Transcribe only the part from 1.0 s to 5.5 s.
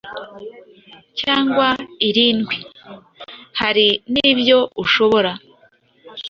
cyangwa irindwi.” Hari n’ibyo ushobora